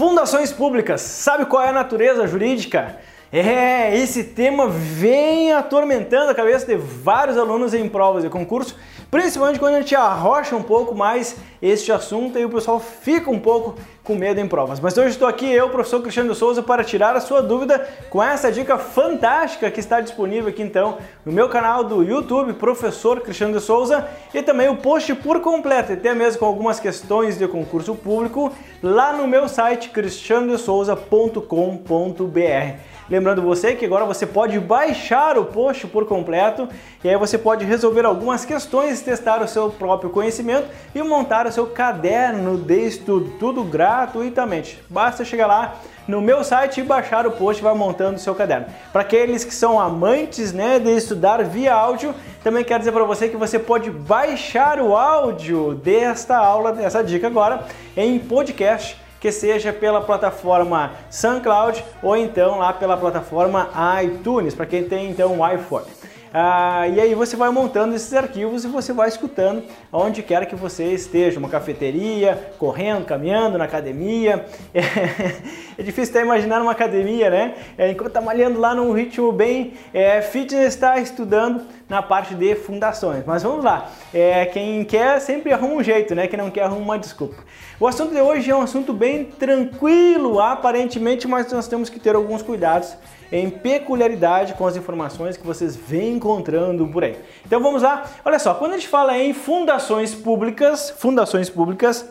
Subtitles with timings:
[0.00, 2.96] Fundações públicas, sabe qual é a natureza jurídica?
[3.30, 8.78] É, esse tema vem atormentando a cabeça de vários alunos em provas de concurso,
[9.10, 13.38] principalmente quando a gente arrocha um pouco mais este assunto e o pessoal fica um
[13.38, 14.80] pouco com medo em provas.
[14.80, 18.50] Mas hoje estou aqui, eu, professor Cristiano Souza, para tirar a sua dúvida com essa
[18.50, 23.60] dica fantástica que está disponível aqui então no meu canal do YouTube, Professor Cristiano de
[23.60, 28.50] Souza, e também o post por completo, até mesmo com algumas questões de concurso público,
[28.82, 32.90] lá no meu site cristianodesouza.com.br.
[33.10, 36.68] Lembrando você que agora você pode baixar o post por completo
[37.02, 41.52] e aí você pode resolver algumas questões, testar o seu próprio conhecimento e montar o
[41.52, 44.82] seu caderno de estudo, tudo gratuitamente.
[44.88, 45.76] Basta chegar lá
[46.06, 48.66] no meu site e baixar o post vai montando o seu caderno.
[48.92, 53.28] Para aqueles que são amantes né, de estudar via áudio, também quero dizer para você
[53.28, 57.64] que você pode baixar o áudio desta aula, dessa dica agora,
[57.96, 63.68] em podcast que seja pela plataforma SoundCloud ou então lá pela plataforma
[64.02, 65.84] iTunes, para quem tem então um iPhone.
[66.32, 70.54] Ah, e aí você vai montando esses arquivos e você vai escutando onde quer que
[70.54, 74.46] você esteja, uma cafeteria, correndo, caminhando, na academia.
[74.72, 74.80] É,
[75.76, 77.54] é difícil até imaginar uma academia, né?
[77.76, 82.54] É, enquanto está malhando lá num ritmo bem é, fitness, está estudando na parte de
[82.54, 83.24] fundações.
[83.26, 86.28] Mas vamos lá, é, quem quer sempre arruma um jeito, né?
[86.28, 87.42] Quem não quer arruma uma desculpa.
[87.80, 92.14] O assunto de hoje é um assunto bem tranquilo, aparentemente, mas nós temos que ter
[92.14, 92.94] alguns cuidados
[93.32, 97.16] em peculiaridade com as informações que vocês vêm encontrando por aí.
[97.46, 98.04] Então vamos lá.
[98.24, 102.08] Olha só, quando a gente fala em fundações públicas, fundações públicas,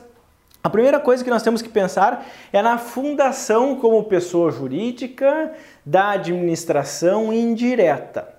[0.64, 5.54] a primeira coisa que nós temos que pensar é na fundação como pessoa jurídica
[5.86, 8.39] da administração indireta.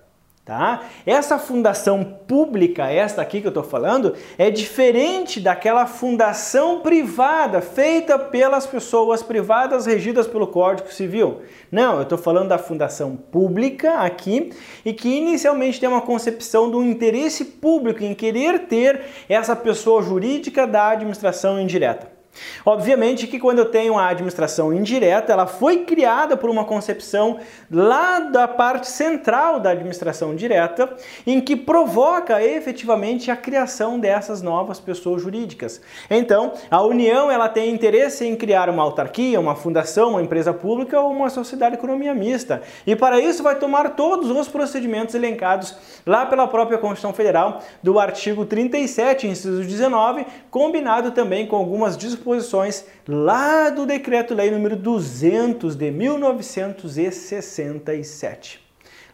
[0.51, 0.81] Tá?
[1.05, 8.19] Essa fundação pública, esta aqui que eu estou falando, é diferente daquela fundação privada feita
[8.19, 11.39] pelas pessoas privadas regidas pelo Código Civil.
[11.71, 14.51] Não, eu estou falando da fundação pública aqui
[14.83, 20.67] e que inicialmente tem uma concepção do interesse público em querer ter essa pessoa jurídica
[20.67, 22.20] da administração indireta.
[22.65, 28.19] Obviamente que quando eu tenho a administração indireta, ela foi criada por uma concepção lá
[28.19, 35.21] da parte central da administração direta, em que provoca efetivamente a criação dessas novas pessoas
[35.21, 35.81] jurídicas.
[36.09, 40.99] Então, a União ela tem interesse em criar uma autarquia, uma fundação, uma empresa pública
[40.99, 42.61] ou uma sociedade de economia mista.
[42.85, 45.75] E para isso vai tomar todos os procedimentos elencados
[46.05, 52.20] lá pela própria Constituição Federal do artigo 37, inciso 19, combinado também com algumas disposições
[52.21, 58.61] disposições lá do Decreto-Lei número 200 de 1967.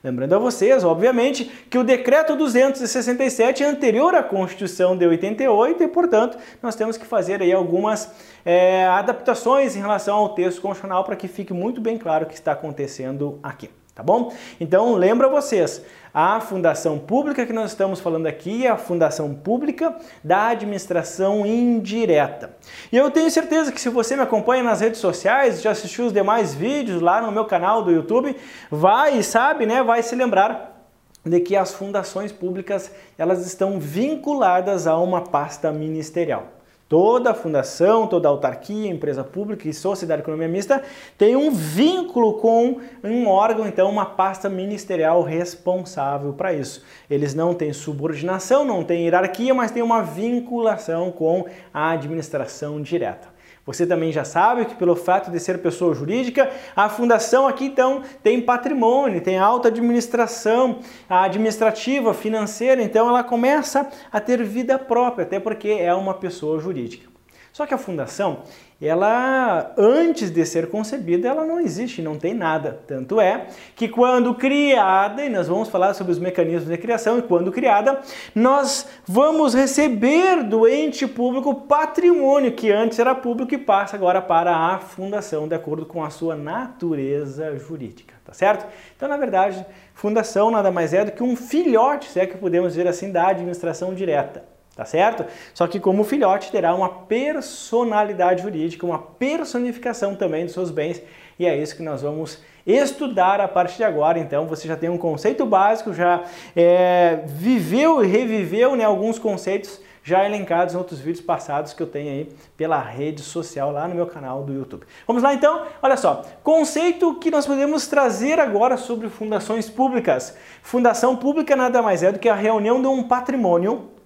[0.03, 5.87] Lembrando a vocês, obviamente, que o Decreto 267 é anterior à Constituição de 88 e,
[5.87, 8.11] portanto, nós temos que fazer aí algumas
[8.45, 12.35] é, adaptações em relação ao texto constitucional para que fique muito bem claro o que
[12.35, 14.31] está acontecendo aqui tá bom?
[14.61, 15.81] Então lembra vocês,
[16.13, 22.55] a fundação pública que nós estamos falando aqui é a fundação pública da administração indireta.
[22.91, 26.13] E eu tenho certeza que se você me acompanha nas redes sociais, já assistiu os
[26.13, 28.35] demais vídeos lá no meu canal do YouTube,
[28.69, 30.79] vai e sabe, né, vai se lembrar
[31.25, 36.56] de que as fundações públicas elas estão vinculadas a uma pasta ministerial.
[36.89, 40.81] Toda fundação, toda autarquia, empresa pública e sociedade de economia mista
[41.17, 46.85] tem um vínculo com um órgão, então uma pasta ministerial responsável para isso.
[47.09, 53.36] Eles não têm subordinação, não têm hierarquia, mas têm uma vinculação com a administração direta.
[53.65, 58.01] Você também já sabe que pelo fato de ser pessoa jurídica, a fundação aqui então
[58.23, 65.39] tem patrimônio, tem alta administração administrativa, financeira, então ela começa a ter vida própria, até
[65.39, 67.07] porque é uma pessoa jurídica.
[67.51, 68.43] Só que a fundação,
[68.79, 72.79] ela antes de ser concebida, ela não existe, não tem nada.
[72.85, 77.23] Tanto é que quando criada, e nós vamos falar sobre os mecanismos de criação, e
[77.23, 77.99] quando criada,
[78.35, 84.55] nós vamos receber do ente público patrimônio que antes era público e passa agora para
[84.55, 88.67] a fundação, de acordo com a sua natureza jurídica, tá certo?
[88.95, 89.65] Então, na verdade,
[89.95, 93.29] fundação nada mais é do que um filhote, se é que podemos dizer assim, da
[93.29, 95.25] administração direta tá certo?
[95.55, 101.01] Só que como filhote terá uma personalidade jurídica, uma personificação também dos seus bens,
[101.39, 104.19] e é isso que nós vamos estudar a partir de agora.
[104.19, 106.23] Então você já tem um conceito básico, já
[106.55, 111.87] é, viveu e reviveu né, alguns conceitos já elencados em outros vídeos passados que eu
[111.87, 114.85] tenho aí pela rede social lá no meu canal do YouTube.
[115.05, 115.65] Vamos lá então?
[115.81, 120.37] Olha só, conceito que nós podemos trazer agora sobre fundações públicas.
[120.61, 123.96] Fundação pública nada mais é do que a reunião de um patrimônio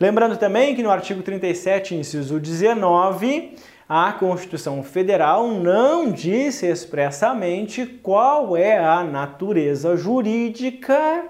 [0.00, 3.54] Lembrando também que no artigo 37, inciso 19,
[3.88, 11.24] a Constituição Federal não disse expressamente qual é a natureza jurídica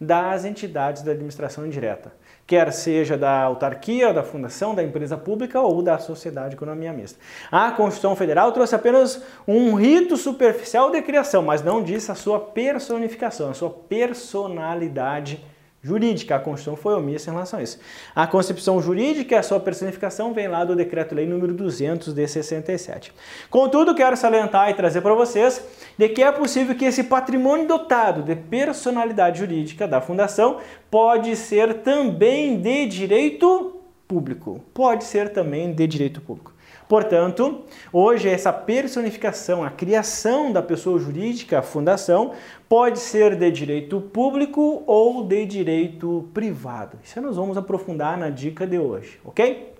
[0.00, 2.12] das entidades da administração indireta,
[2.44, 7.20] quer seja da autarquia, da fundação, da empresa pública ou da sociedade de economia mista.
[7.52, 12.40] A Constituição Federal trouxe apenas um rito superficial de criação, mas não disse a sua
[12.40, 15.44] personificação, a sua personalidade
[15.82, 16.36] jurídica.
[16.36, 17.80] A Constituição foi omissa em relação a isso.
[18.14, 23.12] A concepção jurídica, a sua personificação, vem lá do Decreto-Lei número 200 de 67.
[23.50, 25.62] Contudo, quero salientar e trazer para vocês
[25.98, 30.58] de que é possível que esse patrimônio dotado de personalidade jurídica da Fundação
[30.90, 34.60] pode ser também de direito público.
[34.72, 36.52] Pode ser também de direito público.
[36.88, 37.62] Portanto,
[37.92, 42.32] hoje essa personificação, a criação da pessoa jurídica, a fundação,
[42.68, 46.98] pode ser de direito público ou de direito privado.
[47.02, 49.72] Isso nós vamos aprofundar na dica de hoje, ok?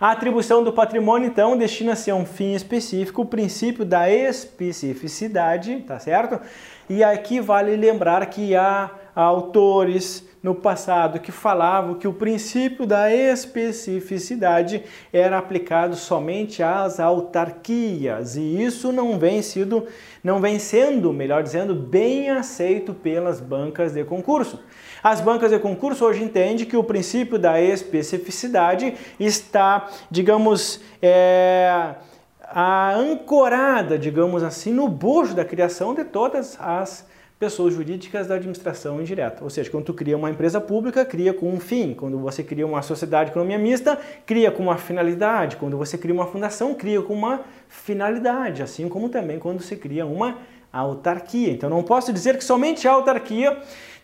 [0.00, 5.98] A atribuição do patrimônio, então, destina-se a um fim específico, o princípio da especificidade, tá
[5.98, 6.40] certo?
[6.88, 13.12] E aqui vale lembrar que há autores no passado que falavam que o princípio da
[13.12, 14.82] especificidade
[15.12, 19.86] era aplicado somente às autarquias e isso não vem sido
[20.22, 24.60] não vem sendo, melhor dizendo, bem aceito pelas bancas de concurso.
[25.02, 31.94] As bancas de concurso hoje entendem que o princípio da especificidade está, digamos, é,
[32.42, 37.06] a ancorada, digamos assim, no bojo da criação de todas as
[37.38, 39.44] pessoas jurídicas da administração indireta.
[39.44, 41.94] Ou seja, quando tu cria uma empresa pública, cria com um fim.
[41.94, 45.56] Quando você cria uma sociedade de economia mista, cria com uma finalidade.
[45.56, 48.62] Quando você cria uma fundação, cria com uma finalidade.
[48.62, 50.38] Assim como também quando se cria uma
[50.72, 51.50] autarquia.
[51.50, 53.56] Então não posso dizer que somente a autarquia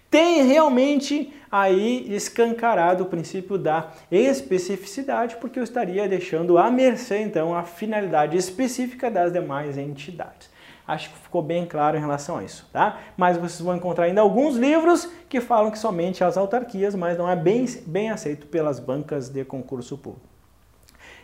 [0.09, 7.53] tem realmente aí escancarado o princípio da especificidade, porque eu estaria deixando à mercê então
[7.53, 10.54] a finalidade específica das demais entidades.
[10.87, 12.99] Acho que ficou bem claro em relação a isso, tá?
[13.17, 17.29] Mas vocês vão encontrar ainda alguns livros que falam que somente as autarquias, mas não
[17.29, 20.27] é bem, bem aceito pelas bancas de concurso público.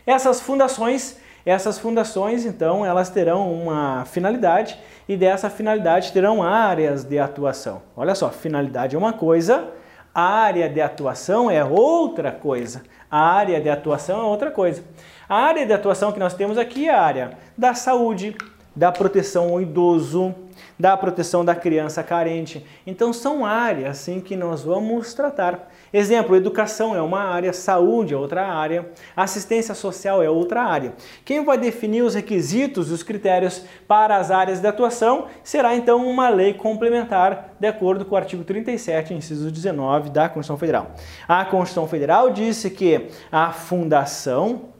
[0.05, 7.19] Essas fundações, essas fundações, então, elas terão uma finalidade e dessa finalidade terão áreas de
[7.19, 7.83] atuação.
[7.95, 9.69] Olha só, finalidade é uma coisa,
[10.13, 12.81] área de atuação é outra coisa.
[13.09, 14.83] A área de atuação é outra coisa.
[15.29, 18.35] A área de atuação que nós temos aqui é a área da saúde,
[18.75, 20.33] da proteção ao idoso,
[20.79, 22.65] da proteção da criança carente.
[22.87, 25.71] Então são áreas assim que nós vamos tratar.
[25.93, 30.93] Exemplo, educação é uma área, saúde é outra área, assistência social é outra área.
[31.25, 36.07] Quem vai definir os requisitos e os critérios para as áreas de atuação será então
[36.07, 40.91] uma lei complementar, de acordo com o artigo 37, inciso 19 da Constituição Federal.
[41.27, 44.71] A Constituição Federal disse que a fundação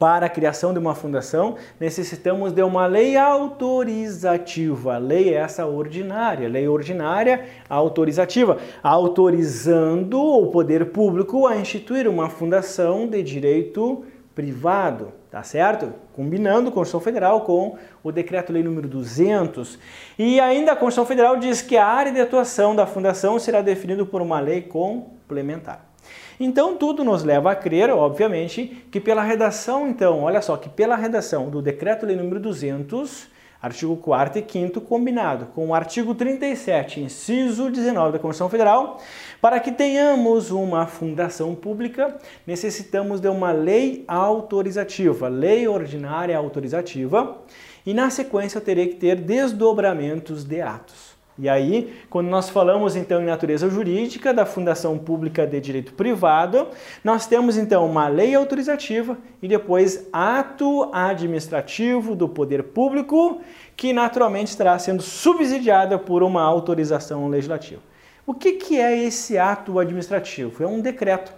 [0.00, 4.96] para a criação de uma fundação, necessitamos de uma lei autorizativa.
[4.96, 13.22] Lei essa ordinária, lei ordinária autorizativa, autorizando o poder público a instituir uma fundação de
[13.22, 14.02] direito
[14.34, 15.12] privado.
[15.30, 15.92] tá certo?
[16.14, 19.78] Combinando a Constituição Federal com o Decreto-Lei número 200.
[20.18, 24.06] E ainda a Constituição Federal diz que a área de atuação da fundação será definida
[24.06, 25.89] por uma lei complementar.
[26.42, 30.96] Então tudo nos leva a crer, obviamente, que pela redação, então, olha só, que pela
[30.96, 33.28] redação do Decreto-Lei número 200,
[33.60, 38.98] artigo 4 e 5 combinado com o artigo 37, inciso 19 da Constituição Federal,
[39.38, 42.16] para que tenhamos uma fundação pública,
[42.46, 47.36] necessitamos de uma lei autorizativa, lei ordinária autorizativa,
[47.84, 51.09] e na sequência eu terei que ter desdobramentos de atos.
[51.38, 56.68] E aí, quando nós falamos então em natureza jurídica da Fundação Pública de Direito Privado,
[57.02, 63.40] nós temos então uma lei autorizativa e depois ato administrativo do poder público,
[63.74, 67.80] que naturalmente estará sendo subsidiada por uma autorização legislativa.
[68.26, 70.62] O que, que é esse ato administrativo?
[70.62, 71.32] É um decreto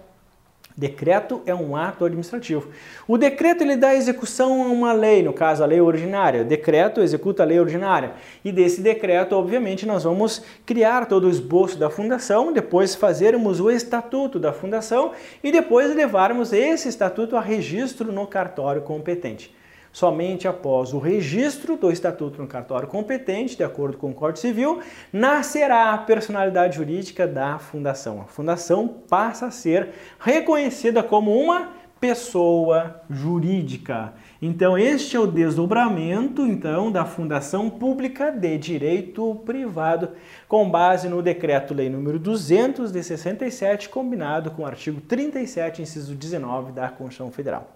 [0.75, 2.69] Decreto é um ato administrativo.
[3.07, 6.41] O decreto ele dá execução a uma lei, no caso a lei ordinária.
[6.41, 8.13] O decreto executa a lei ordinária.
[8.43, 13.69] E desse decreto, obviamente, nós vamos criar todo o esboço da fundação, depois fazermos o
[13.69, 15.11] estatuto da fundação
[15.43, 19.53] e depois levarmos esse estatuto a registro no cartório competente.
[19.93, 24.79] Somente após o registro do estatuto no cartório competente, de acordo com o Código Civil,
[25.11, 28.19] nascerá a personalidade jurídica da fundação.
[28.19, 34.13] A fundação passa a ser reconhecida como uma pessoa jurídica.
[34.41, 40.09] Então, este é o desdobramento então da Fundação Pública de Direito Privado,
[40.45, 46.73] com base no Decreto-Lei número 200 de 67, combinado com o artigo 37, inciso 19
[46.73, 47.71] da Constituição Federal.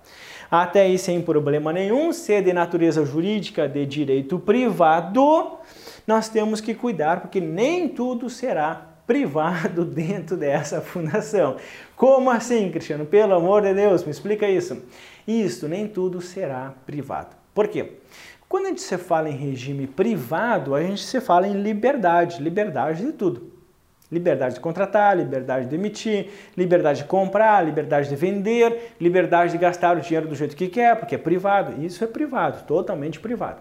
[0.50, 5.58] Até aí sem problema nenhum, se é de natureza jurídica de direito privado,
[6.06, 11.58] nós temos que cuidar porque nem tudo será privado dentro dessa fundação.
[11.96, 13.06] Como assim, Cristiano?
[13.06, 14.82] Pelo amor de Deus, me explica isso.
[15.28, 17.36] Isso, nem tudo será privado.
[17.54, 17.94] Por quê?
[18.48, 23.06] Quando a gente se fala em regime privado, a gente se fala em liberdade, liberdade
[23.06, 23.57] de tudo.
[24.12, 29.98] Liberdade de contratar, liberdade de emitir, liberdade de comprar, liberdade de vender, liberdade de gastar
[29.98, 31.84] o dinheiro do jeito que quer, porque é privado.
[31.84, 33.60] Isso é privado, totalmente privado.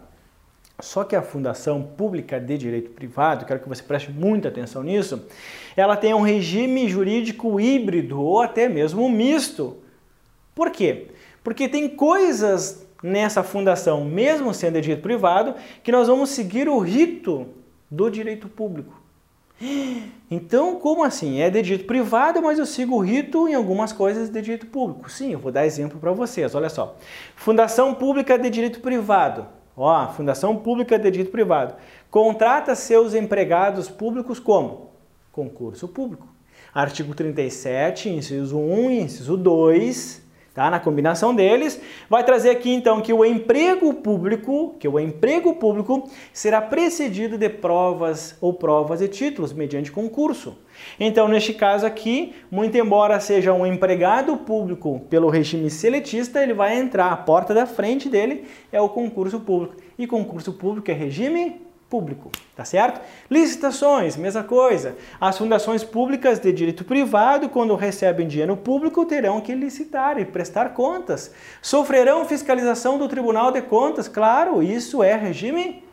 [0.79, 5.27] Só que a Fundação Pública de Direito Privado, quero que você preste muita atenção nisso,
[5.75, 9.79] ela tem um regime jurídico híbrido ou até mesmo misto.
[10.55, 11.09] Por quê?
[11.43, 16.79] Porque tem coisas nessa fundação, mesmo sendo de direito privado, que nós vamos seguir o
[16.79, 17.49] rito
[17.91, 19.06] do direito público.
[20.31, 21.41] Então, como assim?
[21.41, 25.11] É de direito privado, mas eu sigo o rito em algumas coisas de direito público.
[25.11, 26.55] Sim, eu vou dar exemplo para vocês.
[26.55, 26.97] Olha só.
[27.35, 29.47] Fundação Pública de Direito Privado.
[29.77, 31.75] Ó, Fundação Pública de Direito Privado.
[32.11, 34.91] Contrata seus empregados públicos como?
[35.33, 36.27] Concurso público.
[36.75, 40.26] Artigo 37, inciso 1 e inciso 2,
[40.57, 40.71] tá?
[40.71, 46.09] Na combinação deles, vai trazer aqui então que o emprego público, que o emprego público
[46.33, 50.57] será precedido de provas ou provas e títulos mediante concurso.
[50.99, 56.79] Então, neste caso aqui, muito embora seja um empregado público pelo regime seletista, ele vai
[56.79, 59.77] entrar, a porta da frente dele é o concurso público.
[59.99, 63.01] E concurso público é regime público, tá certo?
[63.31, 64.97] Licitações, mesma coisa.
[65.21, 70.71] As fundações públicas de direito privado, quando recebem dinheiro público, terão que licitar e prestar
[70.75, 71.33] contas.
[71.63, 75.85] Sofrerão fiscalização do Tribunal de Contas, claro, isso é regime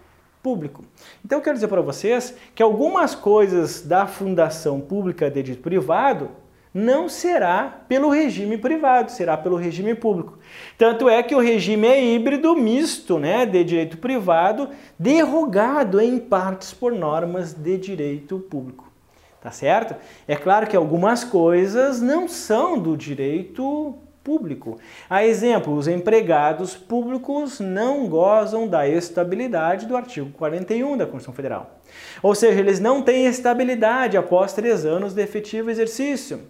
[0.42, 0.84] público.
[1.24, 6.30] Então quero dizer para vocês que algumas coisas da fundação pública de direito privado
[6.74, 10.40] não será pelo regime privado, será pelo regime público.
[10.78, 16.74] Tanto é que o regime é híbrido misto, né, de direito privado, derrogado em partes
[16.74, 18.92] por normas de direito público.
[19.40, 19.96] Tá certo?
[20.28, 24.80] É claro que algumas coisas não são do direito público.
[25.10, 31.82] A exemplo, os empregados públicos não gozam da estabilidade do artigo 41 da Constituição Federal.
[32.22, 36.42] Ou seja, eles não têm estabilidade após três anos de efetivo exercício.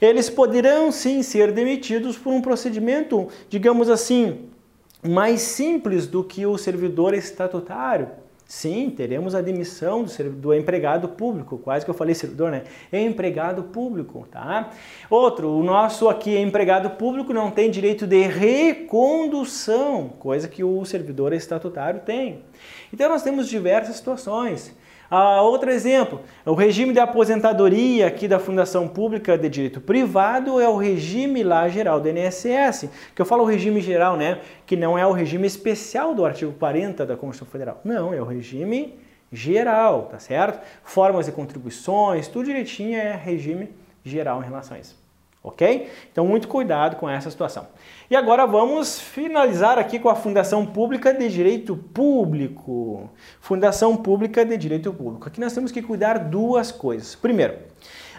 [0.00, 4.50] Eles poderão sim ser demitidos por um procedimento, digamos assim,
[5.02, 8.21] mais simples do que o servidor estatutário.
[8.54, 12.64] Sim, teremos a demissão do, do, empregado público, quase que eu falei servidor, né?
[12.92, 14.68] Empregado público, tá?
[15.08, 21.32] Outro, o nosso aqui empregado público não tem direito de recondução, coisa que o servidor
[21.32, 22.42] estatutário tem.
[22.92, 24.76] Então nós temos diversas situações.
[25.14, 30.66] Ah, outro exemplo, o regime de aposentadoria aqui da Fundação Pública de Direito Privado é
[30.66, 35.06] o regime lá geral do INSS, que eu falo regime geral, né, que não é
[35.06, 37.78] o regime especial do artigo 40 da Constituição Federal.
[37.84, 38.98] Não, é o regime
[39.30, 40.66] geral, tá certo?
[40.82, 43.68] Formas de contribuições, tudo direitinho é regime
[44.02, 45.01] geral em relação a isso.
[45.42, 45.90] Ok?
[46.10, 47.66] Então, muito cuidado com essa situação.
[48.10, 53.10] E agora vamos finalizar aqui com a Fundação Pública de Direito Público.
[53.40, 55.26] Fundação Pública de Direito Público.
[55.26, 57.14] Aqui nós temos que cuidar duas coisas.
[57.14, 57.56] Primeiro,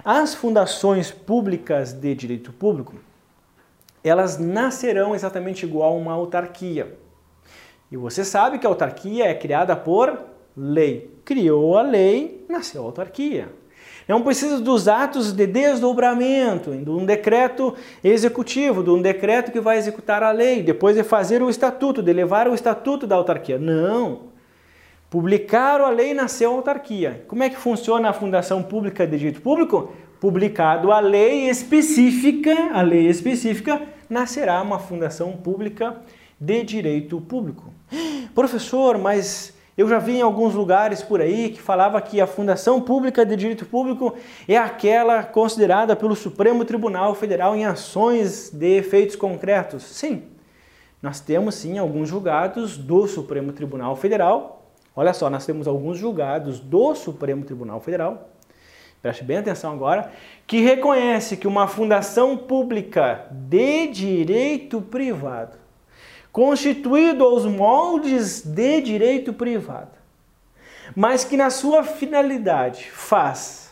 [0.03, 2.95] as fundações públicas de direito público,
[4.03, 6.97] elas nascerão exatamente igual a uma autarquia.
[7.89, 10.19] E você sabe que a autarquia é criada por
[10.57, 11.15] lei.
[11.23, 13.47] Criou a lei, nasceu a autarquia.
[14.07, 19.77] Não precisa dos atos de desdobramento, de um decreto executivo, de um decreto que vai
[19.77, 23.57] executar a lei, depois de fazer o estatuto, de levar o estatuto da autarquia.
[23.57, 24.33] Não.
[25.09, 27.23] Publicaram a lei, nasceu a autarquia.
[27.27, 29.93] Como é que funciona a Fundação Pública de Direito Público?
[30.19, 35.97] Publicado a lei específica, a lei específica, nascerá uma fundação pública
[36.39, 37.73] de direito público.
[38.33, 42.79] Professor, mas eu já vi em alguns lugares por aí que falava que a Fundação
[42.79, 44.13] Pública de Direito Público
[44.47, 49.83] é aquela considerada pelo Supremo Tribunal Federal em ações de efeitos concretos.
[49.83, 50.23] Sim,
[51.01, 54.71] nós temos sim alguns julgados do Supremo Tribunal Federal.
[54.95, 58.29] Olha só, nós temos alguns julgados do Supremo Tribunal Federal.
[59.01, 60.11] Preste bem atenção agora,
[60.45, 65.62] que reconhece que uma fundação pública de direito privado
[66.33, 69.91] constituído aos moldes de direito privado,
[70.95, 73.71] mas que na sua finalidade faz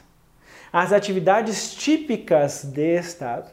[0.72, 3.50] as atividades típicas de Estado,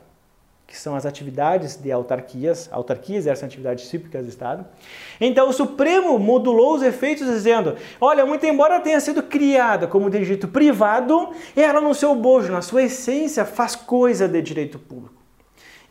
[0.67, 4.67] que são as atividades de autarquias, autarquias exercem atividades típicas do Estado.
[5.19, 10.19] Então o Supremo modulou os efeitos dizendo: olha, muito embora tenha sido criada como de
[10.19, 15.18] direito privado, ela no seu bojo, na sua essência, faz coisa de direito público.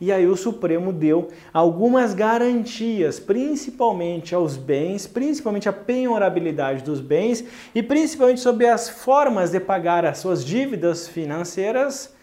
[0.00, 7.44] E aí o Supremo deu algumas garantias, principalmente aos bens, principalmente a penhorabilidade dos bens
[7.74, 12.16] e principalmente sobre as formas de pagar as suas dívidas financeiras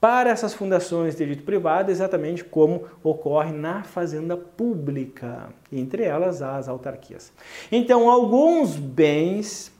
[0.00, 6.68] para essas fundações de direito privado, exatamente como ocorre na fazenda pública, entre elas as
[6.68, 7.32] autarquias.
[7.72, 9.72] Então, alguns bens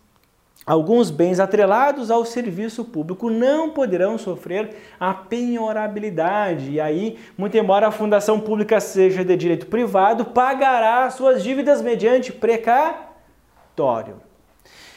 [0.66, 6.70] Alguns bens atrelados ao serviço público não poderão sofrer a penhorabilidade.
[6.70, 12.32] E aí, muito embora a fundação pública seja de direito privado, pagará suas dívidas mediante
[12.32, 14.22] precatório.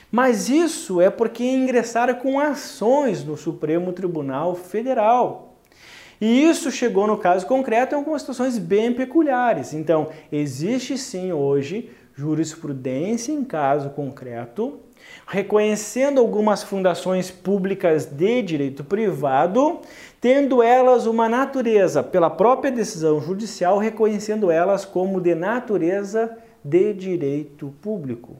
[0.10, 5.58] Mas isso é porque ingressaram com ações no Supremo Tribunal Federal.
[6.20, 9.74] E isso chegou no caso concreto em algumas situações bem peculiares.
[9.74, 14.87] Então, existe sim hoje jurisprudência em caso concreto
[15.28, 19.80] reconhecendo algumas fundações públicas de direito privado,
[20.22, 27.74] tendo elas uma natureza, pela própria decisão judicial, reconhecendo elas como de natureza de direito
[27.82, 28.38] público.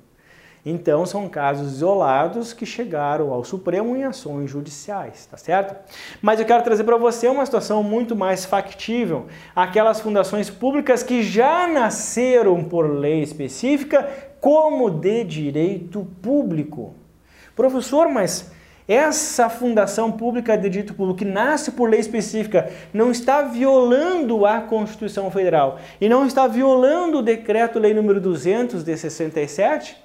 [0.70, 5.74] Então, são casos isolados que chegaram ao Supremo em ações judiciais, tá certo?
[6.22, 9.28] Mas eu quero trazer para você uma situação muito mais factível.
[9.56, 16.96] Aquelas fundações públicas que já nasceram por lei específica como de direito público.
[17.56, 18.52] Professor, mas
[18.88, 24.62] essa fundação pública de direito público que nasce por lei específica não está violando a
[24.62, 29.98] Constituição Federal e não está violando o decreto-lei número 200 de 67?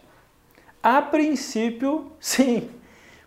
[0.82, 2.68] A princípio, sim.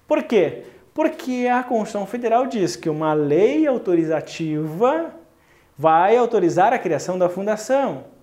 [0.05, 0.63] Por quê?
[0.93, 5.13] Porque a Constituição Federal diz que uma lei autorizativa
[5.77, 8.14] vai autorizar a criação da fundação.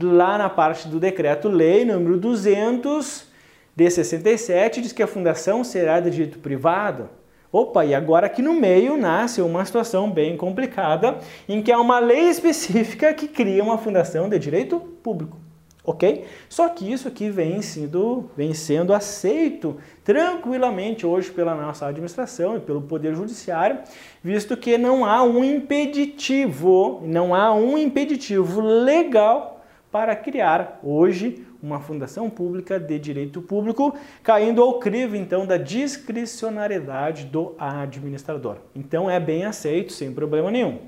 [0.00, 3.26] Lá na parte do decreto-lei número 200
[3.74, 7.08] de 67 diz que a fundação será de direito privado.
[7.50, 11.98] Opa, e agora aqui no meio nasce uma situação bem complicada em que há uma
[11.98, 15.38] lei específica que cria uma fundação de direito público
[15.84, 16.24] ok?
[16.48, 22.60] Só que isso aqui vem sendo, vem sendo aceito tranquilamente hoje pela nossa administração e
[22.60, 23.80] pelo Poder Judiciário,
[24.22, 29.51] visto que não há um impeditivo, não há um impeditivo legal
[29.92, 37.26] para criar hoje uma fundação pública de direito público, caindo ao crivo então da discricionariedade
[37.26, 38.56] do administrador.
[38.74, 40.78] Então é bem aceito, sem problema nenhum.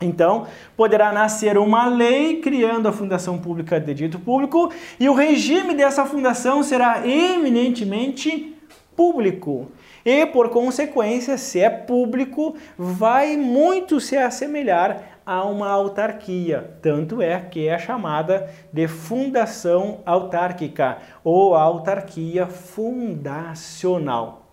[0.00, 5.74] Então, poderá nascer uma lei criando a fundação pública de dito público e o regime
[5.74, 8.54] dessa fundação será eminentemente
[8.96, 9.70] público.
[10.04, 16.78] E, por consequência, se é público, vai muito se assemelhar a uma autarquia.
[16.80, 24.46] Tanto é que é chamada de fundação autárquica ou autarquia fundacional.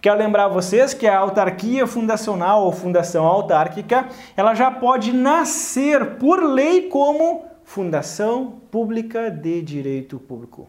[0.00, 6.42] Quero lembrar vocês que a autarquia fundacional ou fundação autárquica, ela já pode nascer por
[6.42, 10.68] lei como fundação pública de direito público.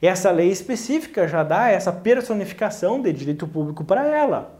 [0.00, 4.57] Essa lei específica já dá essa personificação de direito público para ela.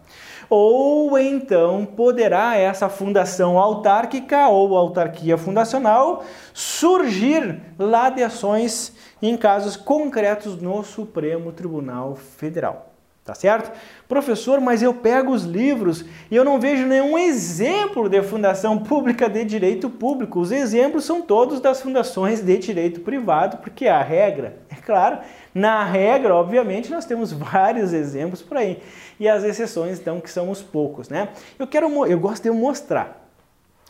[0.51, 9.77] Ou então poderá essa fundação autárquica ou autarquia fundacional surgir lá de ações em casos
[9.77, 12.89] concretos no Supremo Tribunal Federal.
[13.29, 13.71] Tá certo?
[14.09, 19.29] Professor, mas eu pego os livros e eu não vejo nenhum exemplo de fundação pública
[19.29, 20.41] de direito público.
[20.41, 25.19] Os exemplos são todos das fundações de direito privado, porque a regra, é claro,
[25.55, 28.81] na regra, obviamente, nós temos vários exemplos por aí.
[29.21, 31.31] E as exceções, então, que são os poucos, né?
[31.59, 33.18] Eu quero eu gosto de mostrar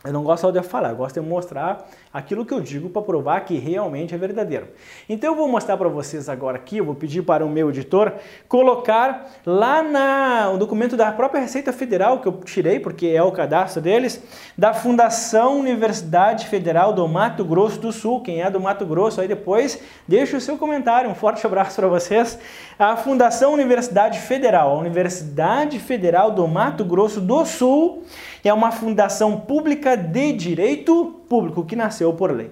[0.01, 3.01] eu não gosto só de falar, eu gosto de mostrar aquilo que eu digo para
[3.01, 4.69] provar que realmente é verdadeiro.
[5.09, 8.13] Então eu vou mostrar para vocês agora aqui, eu vou pedir para o meu editor
[8.47, 13.29] colocar lá na, o documento da própria Receita Federal que eu tirei, porque é o
[13.33, 14.23] cadastro deles,
[14.57, 18.21] da Fundação Universidade Federal do Mato Grosso do Sul.
[18.21, 21.09] Quem é do Mato Grosso aí depois, deixa o seu comentário.
[21.09, 22.39] Um forte abraço para vocês.
[22.79, 28.05] A Fundação Universidade Federal, a Universidade Federal do Mato Grosso do Sul
[28.43, 32.51] é uma fundação pública de direito público que nasceu por lei.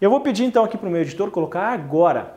[0.00, 2.34] Eu vou pedir então aqui para o meu editor colocar agora.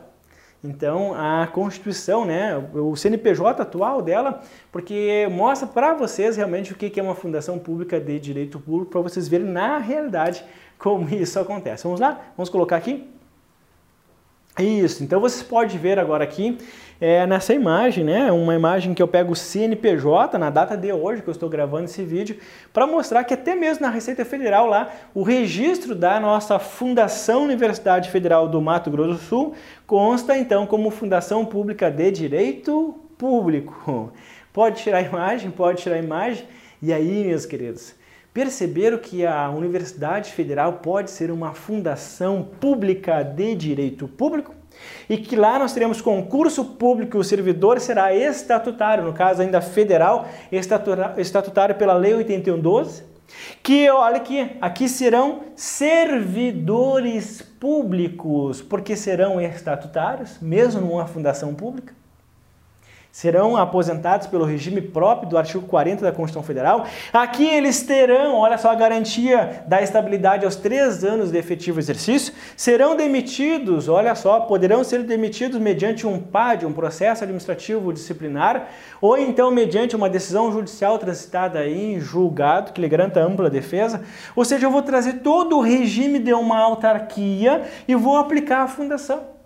[0.62, 6.98] Então, a Constituição, né, o CNPJ atual dela, porque mostra para vocês realmente o que
[6.98, 10.44] é uma fundação pública de direito público, para vocês verem na realidade
[10.76, 11.84] como isso acontece.
[11.84, 12.20] Vamos lá?
[12.36, 13.08] Vamos colocar aqui?
[14.58, 16.58] Isso, então vocês podem ver agora aqui
[17.00, 18.32] é, nessa imagem, né?
[18.32, 21.84] Uma imagem que eu pego o CNPJ na data de hoje que eu estou gravando
[21.84, 22.36] esse vídeo,
[22.72, 28.10] para mostrar que até mesmo na Receita Federal lá, o registro da nossa Fundação Universidade
[28.10, 29.54] Federal do Mato Grosso do Sul
[29.86, 34.12] consta então como Fundação Pública de Direito Público.
[34.52, 36.44] Pode tirar a imagem, pode tirar a imagem.
[36.82, 37.94] E aí, meus queridos,
[38.38, 44.54] perceberam que a Universidade Federal pode ser uma fundação pública de direito público?
[45.10, 50.28] E que lá nós teremos concurso público, o servidor será estatutário, no caso ainda federal,
[50.52, 53.02] estatutário pela Lei 8112,
[53.60, 61.92] que olha aqui, aqui serão servidores públicos, porque serão estatutários, mesmo numa fundação pública
[63.10, 66.84] serão aposentados pelo regime próprio do artigo 40 da Constituição Federal.
[67.12, 72.32] Aqui eles terão, olha só, a garantia da estabilidade aos três anos de efetivo exercício.
[72.56, 78.68] Serão demitidos, olha só, poderão ser demitidos mediante um PAD, um processo administrativo disciplinar,
[79.00, 84.02] ou então mediante uma decisão judicial transitada em julgado, que lhe garanta ampla defesa.
[84.36, 88.68] Ou seja, eu vou trazer todo o regime de uma autarquia e vou aplicar a
[88.68, 89.37] fundação.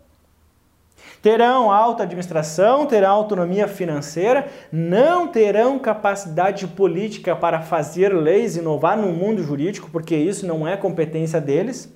[1.23, 9.13] Terão alta administração, terão autonomia financeira, não terão capacidade política para fazer leis, inovar no
[9.13, 11.95] mundo jurídico, porque isso não é competência deles.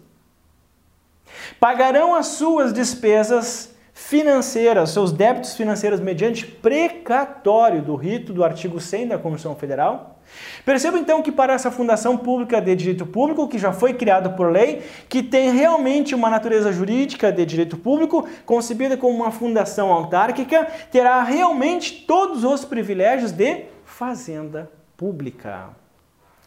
[1.58, 9.08] Pagarão as suas despesas financeiras, seus débitos financeiros mediante precatório do rito do artigo 100
[9.08, 10.16] da Constituição Federal
[10.64, 14.50] Perceba então que para essa fundação pública de direito público, que já foi criada por
[14.50, 20.66] lei, que tem realmente uma natureza jurídica de direito público, concebida como uma fundação autárquica,
[20.90, 25.70] terá realmente todos os privilégios de fazenda pública.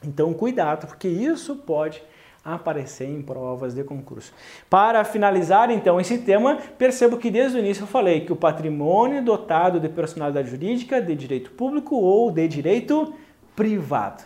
[0.03, 2.01] Então, cuidado, porque isso pode
[2.43, 4.33] aparecer em provas de concurso.
[4.69, 9.23] Para finalizar então esse tema, percebo que desde o início eu falei que o patrimônio
[9.23, 13.13] dotado de personalidade jurídica, de direito público ou de direito
[13.55, 14.23] privado.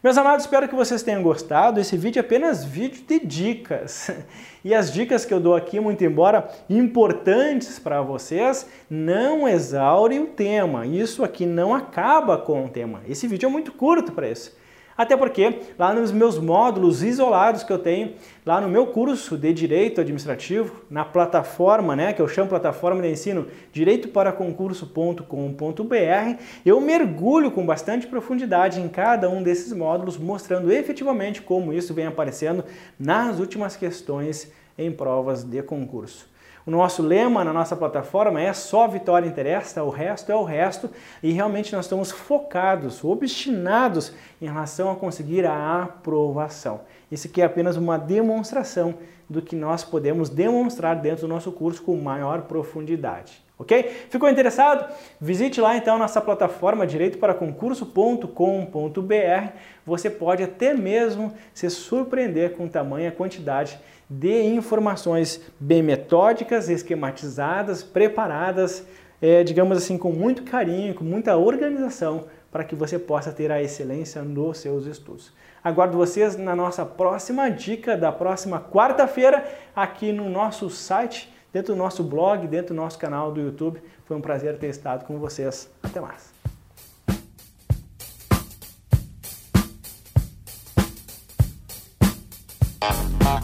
[0.00, 1.80] Meus amados, espero que vocês tenham gostado.
[1.80, 4.10] Esse vídeo é apenas vídeo de dicas.
[4.64, 10.26] E as dicas que eu dou aqui, muito embora importantes para vocês, não exaurem o
[10.26, 10.84] tema.
[10.84, 13.00] Isso aqui não acaba com o tema.
[13.08, 14.54] Esse vídeo é muito curto para isso.
[14.98, 19.52] Até porque lá nos meus módulos isolados que eu tenho, lá no meu curso de
[19.52, 27.64] Direito Administrativo, na plataforma, né, que eu chamo plataforma de ensino direitoparaconcurso.com.br, eu mergulho com
[27.64, 32.64] bastante profundidade em cada um desses módulos, mostrando efetivamente como isso vem aparecendo
[32.98, 36.26] nas últimas questões em provas de concurso.
[36.68, 40.90] O nosso lema na nossa plataforma é só vitória interessa, o resto é o resto,
[41.22, 46.82] e realmente nós estamos focados, obstinados em relação a conseguir a aprovação.
[47.10, 48.96] Isso aqui é apenas uma demonstração
[49.30, 53.42] do que nós podemos demonstrar dentro do nosso curso com maior profundidade.
[53.58, 53.82] Ok?
[54.08, 54.88] Ficou interessado?
[55.20, 59.48] Visite lá então nossa plataforma direitoparaconcurso.com.br.
[59.84, 68.86] Você pode até mesmo se surpreender com tamanha quantidade de informações bem metódicas, esquematizadas, preparadas,
[69.20, 73.62] é, digamos assim, com muito carinho, com muita organização, para que você possa ter a
[73.62, 75.32] excelência nos seus estudos.
[75.62, 79.44] Aguardo vocês na nossa próxima dica da próxima quarta-feira
[79.74, 83.82] aqui no nosso site, dentro do nosso blog, dentro do nosso canal do YouTube.
[84.06, 85.70] Foi um prazer ter estado com vocês.
[85.82, 86.37] Até mais.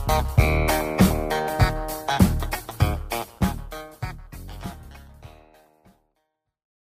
[0.07, 1.04] Thank you.